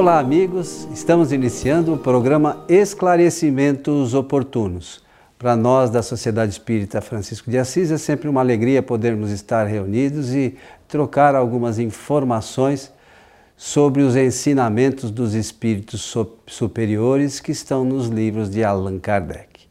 Olá, 0.00 0.18
amigos. 0.18 0.88
Estamos 0.94 1.30
iniciando 1.30 1.92
o 1.92 1.98
programa 1.98 2.64
Esclarecimentos 2.70 4.14
Oportunos. 4.14 5.02
Para 5.38 5.54
nós 5.54 5.90
da 5.90 6.02
Sociedade 6.02 6.52
Espírita 6.52 7.02
Francisco 7.02 7.50
de 7.50 7.58
Assis 7.58 7.90
é 7.90 7.98
sempre 7.98 8.26
uma 8.26 8.40
alegria 8.40 8.82
podermos 8.82 9.30
estar 9.30 9.66
reunidos 9.66 10.32
e 10.34 10.56
trocar 10.88 11.34
algumas 11.34 11.78
informações 11.78 12.90
sobre 13.54 14.00
os 14.00 14.16
ensinamentos 14.16 15.10
dos 15.10 15.34
espíritos 15.34 16.14
superiores 16.46 17.38
que 17.38 17.52
estão 17.52 17.84
nos 17.84 18.08
livros 18.08 18.48
de 18.48 18.64
Allan 18.64 18.98
Kardec. 18.98 19.66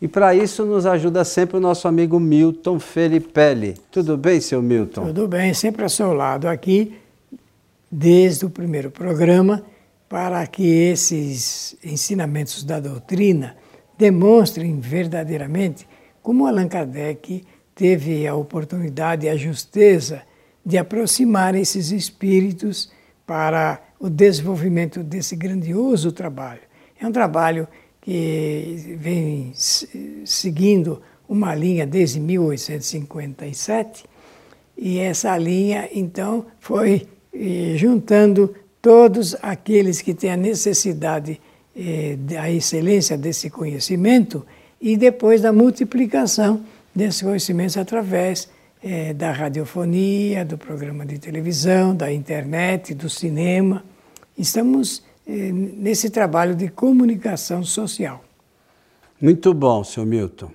E 0.00 0.06
para 0.06 0.32
isso 0.32 0.64
nos 0.64 0.86
ajuda 0.86 1.24
sempre 1.24 1.56
o 1.56 1.60
nosso 1.60 1.88
amigo 1.88 2.20
Milton 2.20 2.78
Felipelli. 2.78 3.74
Tudo 3.90 4.16
bem, 4.16 4.40
seu 4.40 4.62
Milton? 4.62 5.06
Tudo 5.06 5.26
bem, 5.26 5.52
sempre 5.52 5.82
ao 5.82 5.88
seu 5.88 6.12
lado 6.12 6.46
aqui, 6.46 6.94
desde 7.90 8.44
o 8.44 8.50
primeiro 8.50 8.90
programa, 8.90 9.64
para 10.08 10.46
que 10.46 10.66
esses 10.66 11.76
ensinamentos 11.82 12.62
da 12.62 12.78
doutrina 12.78 13.56
demonstrem 13.98 14.78
verdadeiramente 14.78 15.86
como 16.22 16.46
Allan 16.46 16.68
Kardec 16.68 17.44
teve 17.74 18.26
a 18.26 18.34
oportunidade 18.34 19.26
e 19.26 19.28
a 19.28 19.36
justeza 19.36 20.22
de 20.64 20.76
aproximar 20.78 21.54
esses 21.54 21.90
espíritos 21.92 22.90
para 23.26 23.80
o 24.00 24.10
desenvolvimento 24.10 25.02
desse 25.02 25.36
grandioso 25.36 26.10
trabalho. 26.12 26.62
É 27.00 27.06
um 27.06 27.12
trabalho 27.12 27.68
que 28.00 28.96
vem 28.98 29.52
seguindo 30.24 31.02
uma 31.28 31.54
linha 31.54 31.86
desde 31.86 32.20
1857 32.20 34.04
e 34.76 34.98
essa 34.98 35.36
linha 35.36 35.88
então 35.92 36.46
foi 36.60 37.08
eh, 37.38 37.76
juntando 37.76 38.54
todos 38.80 39.36
aqueles 39.42 40.00
que 40.00 40.14
têm 40.14 40.30
a 40.30 40.36
necessidade 40.36 41.40
eh, 41.76 42.16
da 42.18 42.50
excelência 42.50 43.18
desse 43.18 43.50
conhecimento 43.50 44.44
e 44.80 44.96
depois 44.96 45.40
da 45.42 45.52
multiplicação 45.52 46.62
desses 46.94 47.20
conhecimentos 47.20 47.76
através 47.76 48.48
é, 48.82 49.12
da 49.12 49.32
radiofonia, 49.32 50.44
do 50.44 50.56
programa 50.56 51.04
de 51.04 51.18
televisão, 51.18 51.94
da 51.94 52.12
internet, 52.12 52.94
do 52.94 53.10
cinema. 53.10 53.84
Estamos 54.38 55.02
é, 55.26 55.32
nesse 55.32 56.08
trabalho 56.08 56.54
de 56.54 56.68
comunicação 56.68 57.64
social. 57.64 58.22
Muito 59.20 59.52
bom, 59.52 59.82
senhor 59.82 60.06
Milton. 60.06 60.50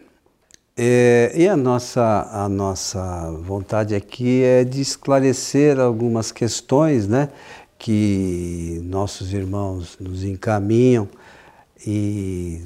É, 0.78 1.34
e 1.36 1.48
a 1.48 1.58
nossa, 1.58 2.30
a 2.32 2.48
nossa 2.48 3.32
vontade 3.44 3.94
aqui 3.94 4.42
é 4.42 4.64
de 4.64 4.80
esclarecer 4.80 5.80
algumas 5.80 6.32
questões 6.32 7.08
né, 7.08 7.30
que 7.78 8.82
nossos 8.86 9.34
irmãos 9.34 9.98
nos 10.00 10.24
encaminham 10.24 11.10
e 11.86 12.62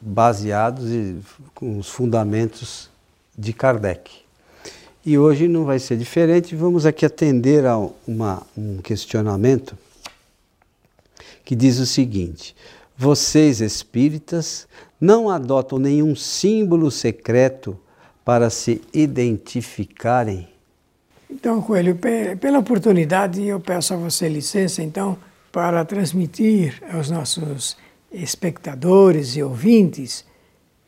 baseados 0.00 0.90
com 1.54 1.78
os 1.78 1.88
fundamentos 1.88 2.90
de 3.38 3.52
Kardec. 3.52 4.10
E 5.04 5.16
hoje 5.16 5.46
não 5.46 5.64
vai 5.64 5.78
ser 5.78 5.96
diferente, 5.96 6.56
vamos 6.56 6.84
aqui 6.84 7.06
atender 7.06 7.64
a 7.64 7.78
uma, 8.06 8.42
um 8.56 8.78
questionamento 8.78 9.78
que 11.44 11.54
diz 11.54 11.78
o 11.78 11.86
seguinte: 11.86 12.54
vocês 13.00 13.62
espíritas 13.62 14.68
não 15.00 15.30
adotam 15.30 15.78
nenhum 15.78 16.14
símbolo 16.14 16.90
secreto 16.90 17.74
para 18.22 18.50
se 18.50 18.82
identificarem? 18.92 20.46
Então, 21.30 21.62
Coelho, 21.62 21.98
pela 22.38 22.58
oportunidade, 22.58 23.42
eu 23.42 23.58
peço 23.58 23.94
a 23.94 23.96
você 23.96 24.28
licença, 24.28 24.82
então, 24.82 25.16
para 25.50 25.82
transmitir 25.82 26.74
aos 26.92 27.08
nossos 27.08 27.74
espectadores 28.12 29.34
e 29.34 29.42
ouvintes 29.42 30.26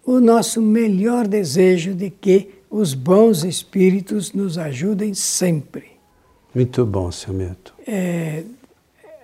o 0.04 0.20
nosso 0.20 0.60
melhor 0.60 1.26
desejo 1.26 1.94
de 1.94 2.10
que 2.10 2.56
os 2.69 2.92
bons 2.92 3.42
espíritos 3.42 4.34
nos 4.34 4.58
ajudem 4.58 5.14
sempre. 5.14 5.92
Muito 6.54 6.84
bom, 6.84 7.10
seu 7.10 7.32
Milton. 7.32 7.72
É, 7.87 8.44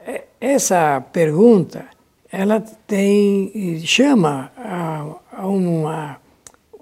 é, 0.07 0.25
essa 0.41 1.03
pergunta, 1.13 1.85
ela 2.31 2.61
tem 2.87 3.81
chama 3.85 4.53
a, 4.57 5.07
a 5.33 5.47
uma, 5.47 6.17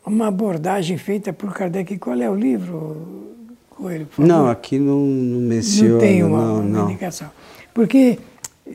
uma 0.04 0.28
abordagem 0.28 0.98
feita 0.98 1.32
por 1.32 1.54
Kardec. 1.54 1.96
Qual 1.98 2.20
é 2.20 2.28
o 2.28 2.34
livro, 2.34 3.34
Coelho? 3.70 4.08
Não, 4.18 4.48
aqui 4.48 4.78
não, 4.78 4.98
não 5.00 5.40
menciona. 5.40 5.92
Não 5.92 5.98
tem 6.00 6.22
uma, 6.22 6.62
não, 6.62 6.82
uma 6.82 6.90
indicação. 6.90 7.30
Porque 7.72 8.18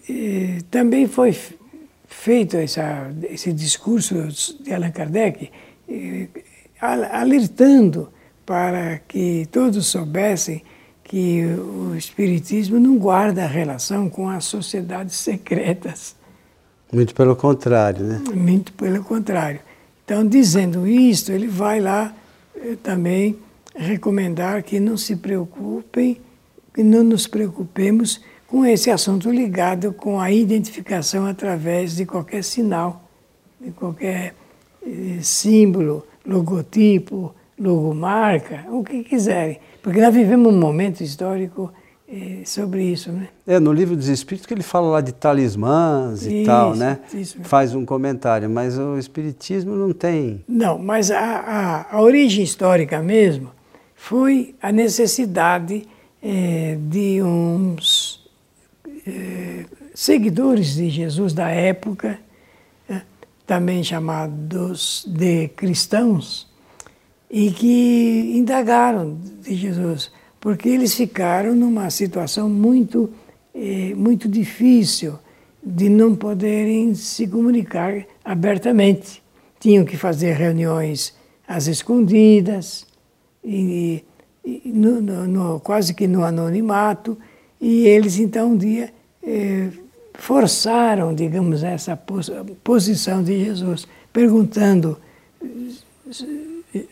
eh, 0.10 0.60
também 0.70 1.08
foi 1.08 1.36
feito 2.08 2.56
essa, 2.58 3.12
esse 3.30 3.52
discurso 3.52 4.28
de 4.62 4.74
Allan 4.74 4.92
Kardec 4.92 5.50
eh, 5.90 6.28
alertando 6.80 8.10
para 8.46 9.00
que 9.08 9.48
todos 9.52 9.88
soubessem 9.88 10.64
que 11.04 11.44
o 11.46 11.96
Espiritismo 11.96 12.80
não 12.80 12.98
guarda 12.98 13.46
relação 13.46 14.10
com 14.10 14.30
as 14.30 14.46
sociedades 14.46 15.16
secretas. 15.16 16.16
Muito 16.92 17.16
pelo 17.16 17.36
contrário, 17.36 18.06
né? 18.06 18.22
Muito 18.34 18.74
pelo 18.74 19.04
contrário. 19.04 19.62
Então, 20.04 20.28
dizendo 20.28 20.86
isto, 20.86 21.32
ele 21.32 21.48
vai 21.48 21.80
lá 21.80 22.14
eh, 22.56 22.76
também 22.84 23.38
recomendar 23.74 24.62
que 24.62 24.80
não 24.80 24.98
se 24.98 25.16
preocupem, 25.16 26.20
que 26.74 26.84
não 26.84 27.04
nos 27.04 27.28
preocupemos 27.28 28.22
com 28.46 28.66
esse 28.66 28.92
assunto 28.92 29.32
ligado 29.32 29.94
com 29.94 30.20
a 30.20 30.30
identificação 30.30 31.26
através 31.26 31.96
de 31.96 32.06
qualquer 32.06 32.44
sinal, 32.44 33.10
de 33.60 33.72
qualquer 33.72 34.36
eh, 34.86 35.20
símbolo 35.22 36.06
logotipo, 36.26 37.34
logomarca, 37.58 38.66
o 38.70 38.84
que 38.84 39.04
quiserem. 39.04 39.60
Porque 39.82 40.02
nós 40.02 40.14
vivemos 40.14 40.54
um 40.54 40.60
momento 40.60 41.02
histórico 41.02 41.72
sobre 42.46 42.84
isso, 42.84 43.12
né? 43.12 43.30
É, 43.48 43.60
no 43.60 43.72
livro 43.72 43.96
dos 43.96 44.08
Espíritos 44.08 44.46
que 44.46 44.54
ele 44.54 44.64
fala 44.64 44.88
lá 44.88 45.02
de 45.02 45.14
talismãs 45.14 46.26
e 46.26 46.44
tal, 46.46 46.76
né? 46.76 47.00
Isso. 47.14 47.38
Faz 47.44 47.74
um 47.74 47.86
comentário, 47.86 48.50
mas 48.50 48.78
o 48.78 48.98
Espiritismo 48.98 49.76
não 49.76 49.94
tem. 49.94 50.44
Não, 50.48 50.78
mas 50.78 51.10
a, 51.12 51.20
a, 51.20 51.96
a 51.96 52.02
origem 52.02 52.44
histórica 52.44 53.02
mesmo 53.02 53.52
foi 53.96 54.56
a 54.62 54.72
necessidade 54.72 55.88
eh, 56.22 56.78
de 56.90 57.22
uns 57.24 58.30
eh, 59.08 59.66
seguidores 59.94 60.76
de 60.76 60.90
Jesus 60.90 61.34
da 61.34 61.50
época 61.50 62.20
também 63.52 63.84
chamados 63.84 65.04
de 65.06 65.50
cristãos, 65.50 66.48
e 67.30 67.52
que 67.52 68.32
indagaram 68.34 69.18
de 69.42 69.54
Jesus, 69.56 70.10
porque 70.42 70.68
eles 70.68 70.96
ficaram 70.96 71.56
numa 71.56 71.90
situação 71.92 72.50
muito, 72.50 73.12
eh, 73.54 73.94
muito 73.96 74.28
difícil 74.28 75.18
de 75.64 75.88
não 75.88 76.16
poderem 76.16 76.96
se 76.96 77.28
comunicar 77.28 78.04
abertamente. 78.26 79.22
Tinham 79.60 79.86
que 79.86 79.96
fazer 79.96 80.34
reuniões 80.34 81.14
às 81.48 81.68
escondidas, 81.68 82.88
e, 83.44 84.04
e 84.44 84.62
no, 84.66 85.00
no, 85.00 85.28
no, 85.28 85.60
quase 85.60 85.94
que 85.94 86.08
no 86.08 86.24
anonimato, 86.24 87.16
e 87.60 87.86
eles 87.86 88.18
então 88.18 88.54
um 88.54 88.58
dia 88.58 88.92
eh, 89.22 89.70
forçaram, 90.16 91.14
digamos, 91.14 91.64
essa 91.64 91.96
posição 92.64 93.24
de 93.24 93.46
Jesus, 93.46 93.88
perguntando: 94.12 94.98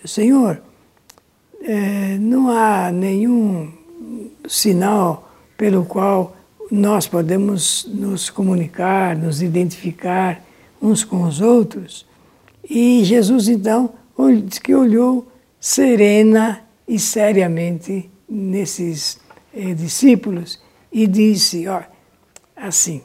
Senhor, 0.06 0.62
é, 1.62 2.18
não 2.18 2.50
há 2.50 2.92
nenhum 2.92 3.72
sinal 4.48 5.32
pelo 5.58 5.86
qual 5.86 6.36
nós 6.72 7.08
podemos 7.08 7.86
nos 7.90 8.30
comunicar, 8.30 9.16
nos 9.16 9.42
identificar 9.42 10.44
uns 10.82 11.04
com 11.04 11.24
os 11.24 11.42
outros? 11.42 12.06
E 12.70 13.04
Jesus, 13.04 13.48
então, 13.48 13.94
diz 14.46 14.60
que 14.60 14.76
olhou 14.76 15.28
serena 15.60 16.62
e 16.88 17.00
seriamente 17.00 18.10
nesses 18.28 19.20
eh, 19.54 19.74
discípulos 19.74 20.62
e 20.92 21.08
disse: 21.08 21.68
ó, 21.68 21.82
assim, 22.56 23.02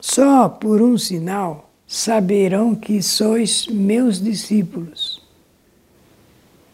só 0.00 0.48
por 0.48 0.80
um 0.80 0.96
sinal 0.96 1.70
saberão 1.86 2.74
que 2.74 3.02
sois 3.02 3.66
meus 3.66 4.22
discípulos. 4.22 5.22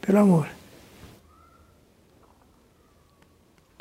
Pelo 0.01 0.19
amor. 0.19 0.49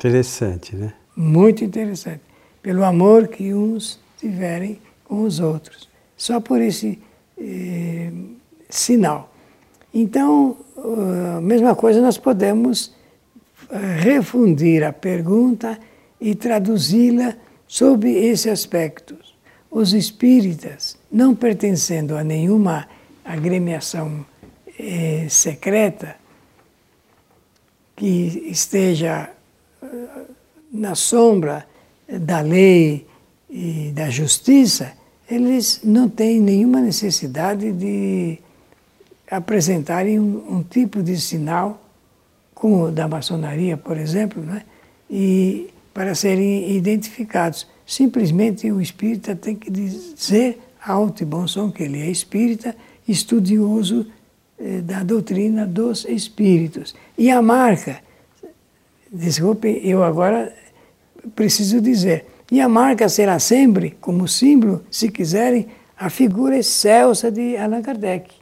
Interessante, 0.04 0.76
né? 0.76 0.92
Muito 1.16 1.64
interessante. 1.64 2.20
Pelo 2.60 2.84
amor 2.84 3.28
que 3.28 3.54
uns 3.54 3.98
tiverem 4.18 4.78
com 5.02 5.22
os 5.22 5.40
outros. 5.40 5.88
Só 6.14 6.40
por 6.40 6.60
esse 6.60 6.98
eh, 7.38 8.12
sinal. 8.68 9.32
Então, 9.94 10.58
a 11.38 11.40
mesma 11.40 11.74
coisa 11.74 12.02
nós 12.02 12.18
podemos 12.18 12.94
eh, 13.70 13.78
refundir 14.00 14.84
a 14.84 14.92
pergunta 14.92 15.78
e 16.20 16.34
traduzi-la 16.34 17.34
sob 17.66 18.06
esse 18.06 18.50
aspecto. 18.50 19.16
Os 19.70 19.94
espíritas, 19.94 20.98
não 21.10 21.34
pertencendo 21.34 22.14
a 22.14 22.22
nenhuma 22.22 22.86
agremiação 23.24 24.26
eh, 24.78 25.28
secreta, 25.30 26.16
que 27.96 28.50
esteja 28.50 29.33
na 30.72 30.94
sombra 30.94 31.66
da 32.08 32.40
lei 32.40 33.06
e 33.48 33.92
da 33.94 34.10
justiça, 34.10 34.92
eles 35.30 35.80
não 35.84 36.08
têm 36.08 36.40
nenhuma 36.40 36.80
necessidade 36.80 37.72
de 37.72 38.38
apresentarem 39.30 40.18
um, 40.18 40.56
um 40.56 40.62
tipo 40.62 41.02
de 41.02 41.18
sinal, 41.18 41.80
como 42.54 42.84
o 42.84 42.90
da 42.90 43.08
maçonaria, 43.08 43.76
por 43.76 43.96
exemplo, 43.96 44.42
né? 44.42 44.62
e 45.10 45.68
para 45.92 46.14
serem 46.14 46.76
identificados. 46.76 47.66
Simplesmente 47.86 48.70
o 48.70 48.80
espírita 48.80 49.34
tem 49.34 49.54
que 49.54 49.70
dizer 49.70 50.58
alto 50.84 51.22
e 51.22 51.26
bom 51.26 51.46
som 51.46 51.70
que 51.70 51.82
ele 51.82 52.00
é 52.00 52.10
espírita, 52.10 52.74
estudioso 53.06 54.06
eh, 54.58 54.80
da 54.80 55.02
doutrina 55.02 55.66
dos 55.66 56.04
espíritos. 56.04 56.94
E 57.16 57.30
a 57.30 57.40
marca, 57.40 57.98
desculpe, 59.14 59.80
eu 59.84 60.02
agora 60.02 60.52
preciso 61.34 61.80
dizer, 61.80 62.26
e 62.50 62.60
a 62.60 62.68
marca 62.68 63.08
será 63.08 63.38
sempre, 63.38 63.96
como 64.00 64.28
símbolo, 64.28 64.84
se 64.90 65.10
quiserem, 65.10 65.68
a 65.96 66.10
figura 66.10 66.58
excelsa 66.58 67.30
de 67.30 67.56
Allan 67.56 67.80
Kardec. 67.80 68.34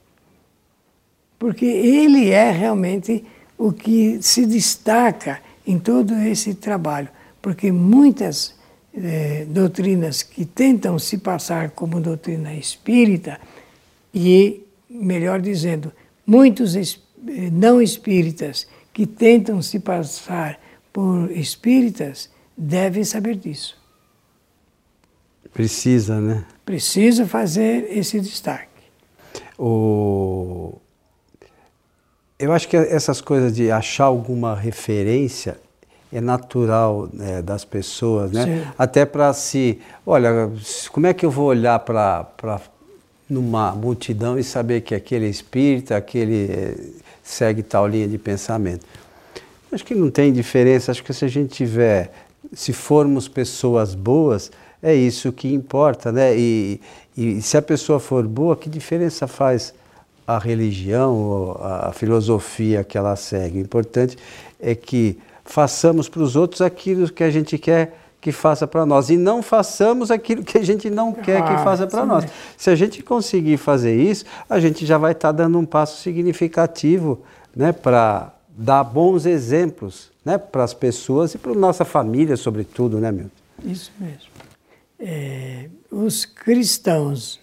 Porque 1.38 1.66
ele 1.66 2.30
é 2.30 2.50
realmente 2.50 3.24
o 3.58 3.72
que 3.72 4.19
se 4.22 4.46
destaca 4.46 5.40
em 5.66 5.78
todo 5.78 6.14
esse 6.14 6.54
trabalho. 6.54 7.08
Porque 7.40 7.70
muitas 7.70 8.54
eh, 8.94 9.46
doutrinas 9.48 10.22
que 10.22 10.44
tentam 10.44 10.98
se 10.98 11.19
passar 11.19 11.70
como 11.70 12.00
doutrina 12.00 12.54
espírita, 12.54 13.38
e, 14.14 14.62
melhor 14.88 15.40
dizendo, 15.40 15.92
muitos 16.26 16.74
eh, 16.76 17.50
não 17.52 17.80
espíritas 17.80 18.66
que 18.92 19.06
tentam 19.06 19.62
se 19.62 19.80
passar 19.80 20.58
por 20.92 21.30
espíritas 21.30 22.30
devem 22.56 23.04
saber 23.04 23.36
disso. 23.36 23.80
Precisa, 25.52 26.20
né? 26.20 26.44
Precisa 26.64 27.26
fazer 27.26 27.86
esse 27.90 28.20
destaque. 28.20 28.68
O... 29.58 30.78
Eu 32.38 32.52
acho 32.52 32.68
que 32.68 32.76
essas 32.76 33.20
coisas 33.20 33.54
de 33.54 33.70
achar 33.70 34.04
alguma 34.04 34.54
referência 34.54 35.58
é 36.12 36.20
natural 36.20 37.08
né, 37.12 37.40
das 37.40 37.64
pessoas, 37.64 38.32
né? 38.32 38.44
Sim. 38.44 38.72
Até 38.76 39.06
para 39.06 39.32
se, 39.32 39.80
olha, 40.04 40.50
como 40.90 41.06
é 41.06 41.14
que 41.14 41.24
eu 41.24 41.30
vou 41.30 41.46
olhar 41.46 41.78
para 41.78 42.60
numa 43.28 43.72
multidão 43.72 44.38
e 44.38 44.44
saber 44.44 44.82
que 44.82 44.94
aquele 44.94 45.26
espírita, 45.26 45.96
aquele 45.96 47.00
segue 47.22 47.62
tal 47.62 47.86
linha 47.86 48.08
de 48.08 48.19
pensamento? 48.19 48.86
Acho 49.72 49.84
que 49.84 49.94
não 49.94 50.10
tem 50.10 50.32
diferença. 50.32 50.90
Acho 50.90 51.02
que 51.02 51.12
se 51.12 51.24
a 51.24 51.28
gente 51.28 51.54
tiver, 51.54 52.12
se 52.52 52.72
formos 52.72 53.28
pessoas 53.28 53.94
boas, 53.94 54.50
é 54.82 54.94
isso 54.94 55.32
que 55.32 55.52
importa, 55.52 56.12
né? 56.12 56.36
E, 56.36 56.80
e 57.16 57.40
se 57.40 57.56
a 57.56 57.62
pessoa 57.62 58.00
for 58.00 58.26
boa, 58.26 58.56
que 58.56 58.69
diferença 58.69 59.26
faz 59.26 59.72
a 60.26 60.38
religião 60.38 61.14
ou 61.14 61.52
a 61.62 61.92
filosofia 61.92 62.84
que 62.84 62.98
ela 62.98 63.16
segue? 63.16 63.58
O 63.58 63.62
importante 63.62 64.19
é 64.60 64.74
que 64.74 65.19
façamos 65.44 66.08
para 66.08 66.22
os 66.22 66.36
outros 66.36 66.60
aquilo 66.60 67.10
que 67.10 67.24
a 67.24 67.30
gente 67.30 67.56
quer 67.58 68.01
que 68.22 68.32
faça 68.32 68.66
para 68.66 68.86
nós 68.86 69.10
e 69.10 69.19
não 69.19 69.42
façamos 69.42 70.10
aquilo 70.10 70.42
que 70.42 70.56
a 70.56 70.62
gente 70.62 70.88
não 70.88 71.12
quer 71.12 71.44
que 71.44 71.52
ah, 71.52 71.64
faça 71.64 71.86
para 71.86 72.06
nós. 72.06 72.24
Se 72.56 72.70
a 72.70 72.74
gente 72.74 73.02
conseguir 73.02 73.58
fazer 73.58 73.94
isso, 73.94 74.24
a 74.48 74.58
gente 74.58 74.86
já 74.86 74.96
vai 74.96 75.12
estar 75.12 75.28
tá 75.28 75.32
dando 75.32 75.58
um 75.58 75.66
passo 75.66 76.00
significativo 76.00 77.20
né, 77.54 77.72
para 77.72 78.32
dar 78.48 78.84
bons 78.84 79.26
exemplos 79.26 80.10
né, 80.24 80.38
para 80.38 80.64
as 80.64 80.72
pessoas 80.72 81.34
e 81.34 81.38
para 81.38 81.52
a 81.52 81.54
nossa 81.54 81.84
família, 81.84 82.36
sobretudo, 82.36 82.98
né, 82.98 83.12
Milton? 83.12 83.30
Isso 83.62 83.92
mesmo 84.00 84.32
é, 85.02 85.69
os 85.90 86.24
cristãos 86.24 87.40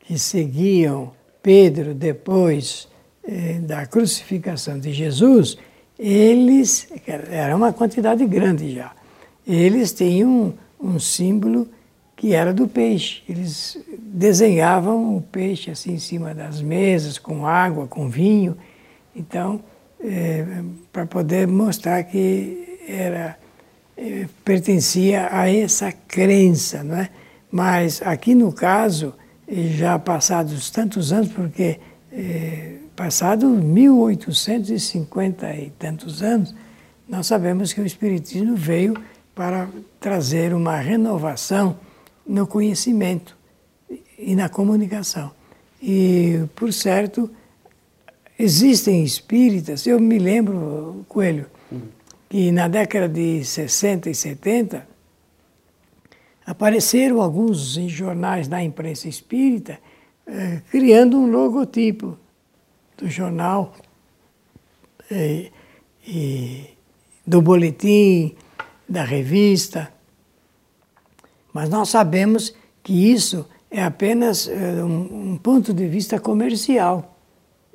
que 0.00 0.18
seguiam 0.18 1.12
Pedro 1.40 1.94
depois 1.94 2.88
é, 3.22 3.60
da 3.60 3.86
crucificação 3.86 4.78
de 4.78 4.92
Jesus, 4.92 5.56
eles, 5.98 6.88
era 7.06 7.56
uma 7.56 7.72
quantidade 7.72 8.26
grande 8.26 8.74
já, 8.74 8.92
eles 9.48 9.92
tinham 9.92 10.54
um, 10.80 10.94
um 10.94 11.00
símbolo 11.00 11.68
que 12.14 12.34
era 12.34 12.52
do 12.52 12.68
peixe. 12.68 13.22
Eles 13.28 13.78
desenhavam 13.98 15.16
o 15.16 15.22
peixe 15.22 15.70
assim 15.70 15.94
em 15.94 15.98
cima 15.98 16.34
das 16.34 16.60
mesas, 16.60 17.18
com 17.18 17.46
água, 17.46 17.86
com 17.86 18.08
vinho. 18.08 18.56
Então, 19.14 19.60
é, 20.00 20.44
para 20.92 21.06
poder 21.06 21.46
mostrar 21.46 22.02
que 22.04 22.78
era 22.88 23.36
eh, 23.96 24.26
pertencia 24.44 25.28
a 25.30 25.52
essa 25.52 25.90
crença, 25.90 26.84
não 26.84 26.96
é? 26.96 27.10
Mas 27.50 28.00
aqui 28.00 28.32
no 28.32 28.52
caso, 28.52 29.12
já 29.48 29.98
passados 29.98 30.70
tantos 30.70 31.12
anos, 31.12 31.32
porque 31.32 31.80
eh, 32.12 32.76
passado 32.94 33.48
1850 33.48 35.52
e 35.54 35.70
tantos 35.70 36.22
anos, 36.22 36.54
nós 37.08 37.26
sabemos 37.26 37.72
que 37.72 37.80
o 37.80 37.86
Espiritismo 37.86 38.54
veio 38.54 38.94
para 39.38 39.68
trazer 40.00 40.52
uma 40.52 40.78
renovação 40.78 41.78
no 42.26 42.44
conhecimento 42.44 43.36
e 44.18 44.34
na 44.34 44.48
comunicação. 44.48 45.30
E, 45.80 46.42
por 46.56 46.72
certo, 46.72 47.30
existem 48.36 49.04
espíritas, 49.04 49.86
eu 49.86 50.00
me 50.00 50.18
lembro, 50.18 51.06
Coelho, 51.08 51.46
que 52.28 52.50
na 52.50 52.66
década 52.66 53.08
de 53.08 53.44
60 53.44 54.10
e 54.10 54.14
70 54.14 54.84
apareceram 56.44 57.22
alguns 57.22 57.74
jornais 57.86 58.48
da 58.48 58.60
imprensa 58.60 59.08
espírita 59.08 59.78
eh, 60.26 60.62
criando 60.68 61.16
um 61.16 61.30
logotipo 61.30 62.18
do 62.96 63.08
jornal 63.08 63.72
eh, 65.08 65.52
e 66.04 66.64
do 67.24 67.40
boletim, 67.40 68.34
da 68.88 69.04
revista. 69.04 69.92
Mas 71.52 71.68
nós 71.68 71.88
sabemos 71.88 72.54
que 72.82 73.12
isso 73.12 73.46
é 73.70 73.82
apenas 73.82 74.48
eh, 74.48 74.82
um, 74.82 75.32
um 75.32 75.36
ponto 75.36 75.74
de 75.74 75.86
vista 75.86 76.18
comercial, 76.18 77.16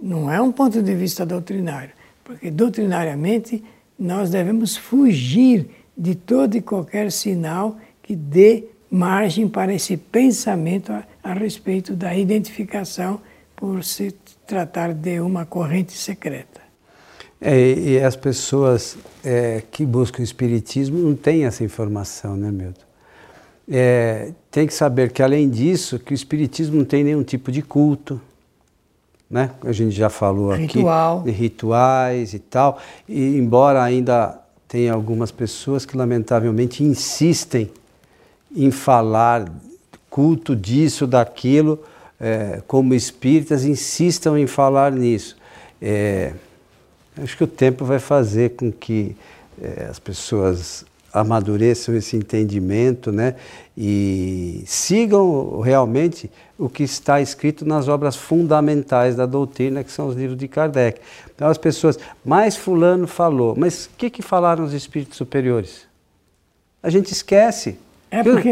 não 0.01 0.31
é 0.31 0.41
um 0.41 0.51
ponto 0.51 0.81
de 0.81 0.95
vista 0.95 1.25
doutrinário, 1.25 1.91
porque 2.23 2.49
doutrinariamente 2.49 3.63
nós 3.97 4.31
devemos 4.31 4.75
fugir 4.75 5.69
de 5.95 6.15
todo 6.15 6.55
e 6.55 6.61
qualquer 6.61 7.11
sinal 7.11 7.77
que 8.01 8.15
dê 8.15 8.65
margem 8.89 9.47
para 9.47 9.73
esse 9.73 9.95
pensamento 9.95 10.91
a, 10.91 11.03
a 11.23 11.33
respeito 11.33 11.95
da 11.95 12.15
identificação 12.15 13.21
por 13.55 13.83
se 13.83 14.11
tratar 14.45 14.93
de 14.93 15.19
uma 15.19 15.45
corrente 15.45 15.93
secreta. 15.93 16.52
É, 17.45 17.73
e 17.73 17.99
as 17.99 18.15
pessoas 18.15 18.97
é, 19.21 19.61
que 19.69 19.85
buscam 19.85 20.21
o 20.21 20.23
espiritismo 20.23 20.97
não 20.97 21.13
têm 21.13 21.43
essa 21.43 21.61
informação, 21.61 22.37
né, 22.37 22.49
Milton? 22.49 22.85
É, 23.69 24.31
tem 24.49 24.65
que 24.65 24.73
saber 24.73 25.11
que, 25.11 25.21
além 25.21 25.49
disso, 25.49 25.99
que 25.99 26.13
o 26.13 26.15
espiritismo 26.15 26.77
não 26.77 26.85
tem 26.85 27.03
nenhum 27.03 27.21
tipo 27.21 27.51
de 27.51 27.61
culto, 27.61 28.19
né? 29.29 29.51
A 29.61 29.73
gente 29.73 29.91
já 29.91 30.09
falou 30.09 30.53
Ritual. 30.53 31.19
aqui 31.19 31.31
de 31.31 31.37
rituais 31.37 32.33
e 32.33 32.39
tal. 32.39 32.79
E 33.09 33.37
embora 33.37 33.83
ainda 33.83 34.39
tenha 34.65 34.93
algumas 34.93 35.29
pessoas 35.29 35.85
que 35.85 35.97
lamentavelmente 35.97 36.81
insistem 36.81 37.69
em 38.55 38.71
falar 38.71 39.51
culto 40.09 40.55
disso, 40.55 41.05
daquilo, 41.05 41.83
é, 42.21 42.61
como 42.67 42.93
espíritas 42.93 43.65
insistam 43.65 44.37
em 44.37 44.47
falar 44.47 44.93
nisso. 44.93 45.35
É, 45.81 46.33
acho 47.21 47.37
que 47.37 47.43
o 47.43 47.47
tempo 47.47 47.85
vai 47.85 47.99
fazer 47.99 48.51
com 48.51 48.71
que 48.71 49.15
é, 49.61 49.87
as 49.89 49.99
pessoas 49.99 50.85
amadureçam 51.13 51.95
esse 51.95 52.17
entendimento 52.17 53.11
né, 53.11 53.35
e 53.77 54.63
sigam 54.65 55.59
realmente 55.59 56.29
o 56.57 56.67
que 56.67 56.81
está 56.81 57.21
escrito 57.21 57.65
nas 57.65 57.87
obras 57.87 58.15
fundamentais 58.15 59.15
da 59.15 59.27
doutrina, 59.27 59.83
que 59.83 59.91
são 59.91 60.07
os 60.07 60.15
livros 60.15 60.37
de 60.37 60.47
Kardec. 60.47 60.99
Então 61.35 61.47
as 61.47 61.57
pessoas, 61.57 61.99
mas 62.25 62.57
fulano 62.57 63.05
falou, 63.05 63.53
mas 63.55 63.85
o 63.85 63.89
que, 63.95 64.09
que 64.09 64.21
falaram 64.23 64.65
os 64.65 64.73
espíritos 64.73 65.17
superiores? 65.17 65.85
A 66.81 66.89
gente 66.89 67.11
esquece. 67.11 67.77
É 68.09 68.23
porque, 68.23 68.51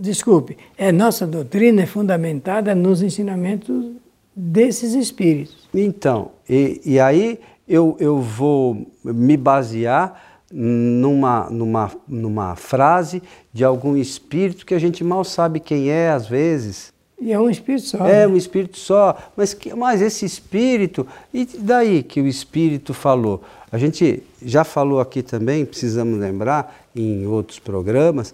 desculpe, 0.00 0.56
é 0.76 0.90
nossa 0.90 1.26
doutrina 1.26 1.82
é 1.82 1.86
fundamentada 1.86 2.74
nos 2.74 3.02
ensinamentos 3.02 3.92
desses 4.34 4.94
espíritos. 4.94 5.68
Então, 5.72 6.32
e, 6.48 6.80
e 6.84 6.98
aí 6.98 7.38
eu, 7.68 7.96
eu 7.98 8.20
vou 8.20 8.86
me 9.02 9.36
basear 9.36 10.40
numa, 10.52 11.48
numa, 11.50 11.90
numa 12.06 12.56
frase 12.56 13.22
de 13.52 13.64
algum 13.64 13.96
espírito 13.96 14.64
que 14.64 14.74
a 14.74 14.78
gente 14.78 15.02
mal 15.02 15.24
sabe 15.24 15.58
quem 15.58 15.90
é 15.90 16.10
às 16.10 16.28
vezes. 16.28 16.92
E 17.20 17.32
é 17.32 17.40
um 17.40 17.48
espírito 17.48 17.86
só. 17.86 18.06
É 18.06 18.26
né? 18.26 18.26
um 18.26 18.36
espírito 18.36 18.78
só. 18.78 19.16
Mas, 19.36 19.54
que, 19.54 19.74
mas 19.74 20.02
esse 20.02 20.24
espírito, 20.24 21.06
e 21.32 21.44
daí 21.58 22.02
que 22.02 22.20
o 22.20 22.26
espírito 22.26 22.92
falou? 22.92 23.42
A 23.72 23.78
gente 23.78 24.22
já 24.42 24.62
falou 24.62 25.00
aqui 25.00 25.22
também, 25.22 25.64
precisamos 25.64 26.18
lembrar, 26.18 26.82
em 26.94 27.26
outros 27.26 27.58
programas, 27.58 28.32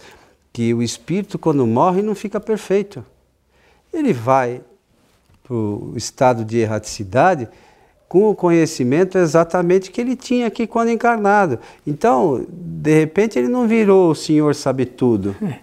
que 0.53 0.75
o 0.75 0.83
espírito, 0.83 1.39
quando 1.39 1.67
morre, 1.67 2.03
não 2.03 2.15
fica 2.15 2.41
perfeito. 2.41 3.05
Ele 3.93 4.13
vai 4.13 4.61
para 5.43 5.55
o 5.55 5.95
estado 5.97 6.45
de 6.45 6.59
erraticidade 6.59 7.49
com 8.11 8.29
o 8.29 8.35
conhecimento 8.35 9.17
exatamente 9.17 9.88
que 9.93 10.00
ele 10.00 10.17
tinha 10.17 10.49
aqui 10.49 10.67
quando 10.67 10.90
encarnado. 10.90 11.61
Então, 11.87 12.45
de 12.50 12.93
repente, 12.93 13.38
ele 13.38 13.47
não 13.47 13.69
virou 13.69 14.11
o 14.11 14.17
Senhor 14.17 14.52
sabe 14.52 14.85
tudo. 14.85 15.37
É. 15.40 15.59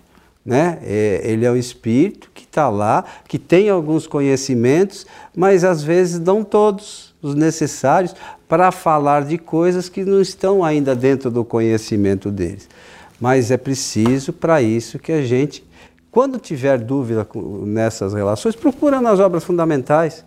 Né? 0.46 0.80
É, 0.82 1.22
ele 1.26 1.46
é 1.46 1.52
um 1.52 1.58
espírito 1.58 2.32
que 2.34 2.46
está 2.46 2.70
lá, 2.70 3.04
que 3.28 3.38
tem 3.38 3.70
alguns 3.70 4.08
conhecimentos, 4.08 5.06
mas 5.36 5.66
às 5.66 5.84
vezes 5.84 6.22
não 6.22 6.42
todos 6.42 7.14
os 7.22 7.36
necessários 7.36 8.16
para 8.48 8.72
falar 8.72 9.26
de 9.26 9.38
coisas 9.38 9.90
que 9.90 10.06
não 10.06 10.22
estão 10.22 10.64
ainda 10.64 10.96
dentro 10.96 11.30
do 11.30 11.44
conhecimento 11.44 12.32
deles. 12.32 12.70
Mas 13.20 13.52
é 13.52 13.58
preciso 13.58 14.32
para 14.32 14.62
isso 14.62 14.98
que 14.98 15.12
a 15.12 15.22
gente, 15.22 15.66
quando 16.10 16.40
tiver 16.40 16.78
dúvida 16.78 17.28
nessas 17.66 18.14
relações, 18.14 18.56
procura 18.56 19.02
nas 19.02 19.20
obras 19.20 19.44
fundamentais. 19.44 20.24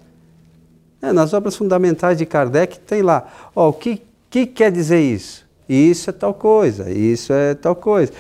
É, 1.03 1.13
nas 1.13 1.33
obras 1.33 1.57
fundamentais 1.57 2.19
de 2.19 2.27
Kardec 2.27 2.79
tem 2.81 3.03
lá, 3.03 3.27
ó, 3.55 3.69
o 3.71 3.73
que, 3.73 4.03
que 4.29 4.47
quer 4.47 4.71
dizer 4.71 5.01
isso? 5.01 5.49
Isso 5.69 6.11
é 6.11 6.13
tal 6.13 6.35
coisa, 6.35 6.91
isso 6.91 7.33
é 7.33 7.55
tal 7.55 7.77
coisa. 7.77 8.13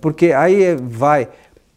Porque 0.00 0.32
aí 0.32 0.74
vai, 0.76 1.28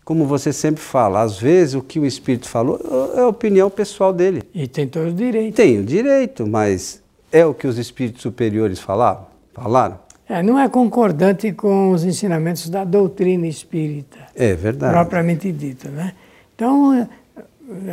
como 0.06 0.26
você 0.26 0.54
sempre 0.54 0.82
fala, 0.82 1.22
às 1.22 1.38
vezes 1.38 1.76
o 1.76 1.82
que 1.82 2.00
o 2.00 2.06
Espírito 2.06 2.48
falou 2.48 2.80
é 3.16 3.20
a 3.20 3.28
opinião 3.28 3.70
pessoal 3.70 4.14
dele. 4.14 4.42
E 4.54 4.68
tem 4.68 4.88
todo 4.88 5.10
o 5.10 5.14
direito. 5.14 5.56
Tem 5.56 5.78
o 5.78 5.84
direito, 5.84 6.48
mas 6.48 7.04
é 7.32 7.46
o 7.46 7.54
que 7.54 7.68
os 7.68 7.78
espíritos 7.78 8.22
superiores 8.22 8.80
falavam? 8.80 9.28
Falaram? 9.54 10.00
É, 10.28 10.42
não 10.42 10.60
é 10.60 10.70
concordante 10.70 11.52
com 11.52 11.92
os 11.92 12.04
ensinamentos 12.04 12.70
da 12.70 12.84
doutrina 12.84 13.48
espírita. 13.48 14.20
É 14.36 14.54
verdade. 14.54 14.94
Propriamente 14.94 15.52
dita, 15.52 15.90
né? 15.90 16.14
Então, 16.56 17.08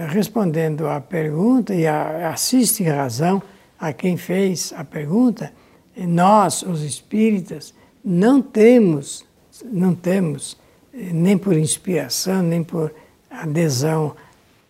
respondendo 0.09 0.89
à 0.89 1.01
pergunta, 1.01 1.75
e 1.75 1.87
assiste 1.87 2.83
razão 2.85 3.43
a 3.79 3.93
quem 3.93 4.17
fez 4.17 4.73
a 4.77 4.85
pergunta, 4.85 5.53
nós, 5.97 6.63
os 6.63 6.83
espíritas, 6.83 7.75
não 8.05 8.41
temos, 8.41 9.25
não 9.65 9.95
temos, 9.95 10.57
nem 10.93 11.37
por 11.37 11.57
inspiração, 11.57 12.43
nem 12.43 12.63
por 12.63 12.95
adesão 13.31 14.15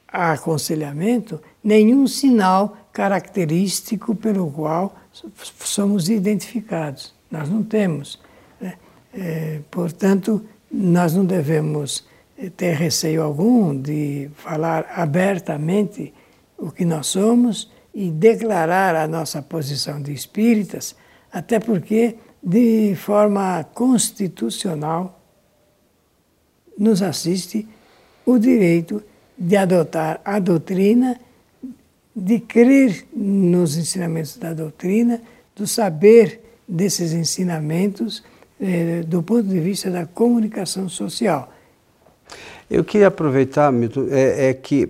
a 0.08 0.32
aconselhamento, 0.32 1.40
nenhum 1.62 2.06
sinal 2.06 2.76
característico 2.92 4.14
pelo 4.14 4.50
qual 4.50 4.96
somos 5.60 6.08
identificados. 6.08 7.14
Nós 7.30 7.48
não 7.48 7.62
temos. 7.62 8.18
É, 9.12 9.60
portanto, 9.70 10.44
nós 10.70 11.14
não 11.14 11.24
devemos 11.24 12.06
ter 12.56 12.74
receio 12.74 13.22
algum 13.22 13.80
de 13.80 14.30
falar 14.36 14.86
abertamente 14.94 16.12
o 16.58 16.70
que 16.70 16.84
nós 16.84 17.06
somos 17.06 17.70
e 17.94 18.10
declarar 18.10 18.94
a 18.94 19.06
nossa 19.06 19.40
posição 19.40 20.02
de 20.02 20.12
espíritas, 20.12 20.94
até 21.32 21.58
porque, 21.58 22.16
de 22.42 22.94
forma 22.94 23.64
constitucional, 23.72 25.18
nos 26.78 27.00
assiste 27.00 27.66
o 28.24 28.38
direito 28.38 29.02
de 29.38 29.56
adotar 29.56 30.20
a 30.24 30.38
doutrina, 30.38 31.18
de 32.14 32.40
crer 32.40 33.06
nos 33.14 33.76
ensinamentos 33.76 34.36
da 34.36 34.52
doutrina, 34.52 35.20
do 35.54 35.66
saber 35.66 36.42
desses 36.68 37.12
ensinamentos 37.12 38.22
eh, 38.60 39.02
do 39.06 39.22
ponto 39.22 39.44
de 39.44 39.60
vista 39.60 39.90
da 39.90 40.06
comunicação 40.06 40.88
social. 40.88 41.52
Eu 42.68 42.82
queria 42.82 43.06
aproveitar, 43.06 43.70
Milton, 43.70 44.08
é, 44.10 44.48
é 44.48 44.54
que 44.54 44.88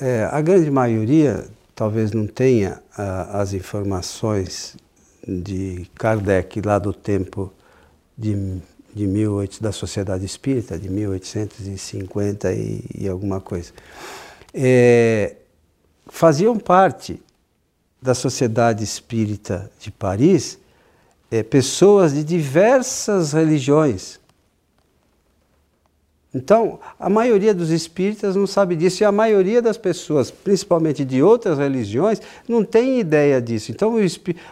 é, 0.00 0.28
a 0.30 0.40
grande 0.40 0.68
maioria 0.70 1.46
talvez 1.74 2.10
não 2.10 2.26
tenha 2.26 2.82
a, 2.96 3.40
as 3.40 3.52
informações 3.52 4.76
de 5.26 5.88
Kardec 5.94 6.60
lá 6.60 6.78
do 6.78 6.92
tempo 6.92 7.52
de, 8.18 8.34
de 8.92 9.06
18, 9.06 9.62
da 9.62 9.70
Sociedade 9.70 10.24
Espírita, 10.24 10.76
de 10.76 10.90
1850 10.90 12.52
e, 12.52 12.84
e 12.98 13.08
alguma 13.08 13.40
coisa. 13.40 13.72
É, 14.52 15.36
faziam 16.08 16.58
parte 16.58 17.22
da 18.02 18.14
Sociedade 18.14 18.82
Espírita 18.82 19.70
de 19.78 19.92
Paris 19.92 20.58
é, 21.30 21.42
pessoas 21.42 22.12
de 22.12 22.24
diversas 22.24 23.32
religiões 23.32 24.20
então, 26.34 26.80
a 26.98 27.08
maioria 27.08 27.54
dos 27.54 27.70
espíritas 27.70 28.34
não 28.34 28.46
sabe 28.46 28.74
disso 28.74 29.02
e 29.02 29.06
a 29.06 29.12
maioria 29.12 29.62
das 29.62 29.78
pessoas, 29.78 30.32
principalmente 30.32 31.04
de 31.04 31.22
outras 31.22 31.58
religiões, 31.58 32.20
não 32.48 32.64
tem 32.64 32.98
ideia 32.98 33.40
disso. 33.40 33.70
Então, 33.70 33.94